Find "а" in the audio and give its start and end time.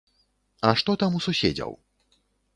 0.69-0.71